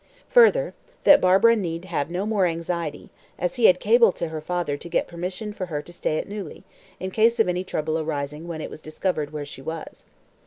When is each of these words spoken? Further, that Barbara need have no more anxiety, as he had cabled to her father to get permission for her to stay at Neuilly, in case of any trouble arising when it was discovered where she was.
Further, 0.29 0.73
that 1.03 1.21
Barbara 1.21 1.55
need 1.55 1.85
have 1.85 2.09
no 2.09 2.25
more 2.25 2.47
anxiety, 2.47 3.11
as 3.37 3.57
he 3.57 3.65
had 3.65 3.79
cabled 3.79 4.15
to 4.15 4.29
her 4.29 4.41
father 4.41 4.75
to 4.75 4.89
get 4.89 5.07
permission 5.07 5.53
for 5.53 5.67
her 5.67 5.83
to 5.83 5.93
stay 5.93 6.17
at 6.17 6.27
Neuilly, 6.27 6.63
in 6.99 7.11
case 7.11 7.39
of 7.39 7.47
any 7.47 7.63
trouble 7.63 7.99
arising 7.99 8.47
when 8.47 8.61
it 8.61 8.71
was 8.71 8.81
discovered 8.81 9.31
where 9.31 9.45
she 9.45 9.61
was. 9.61 10.03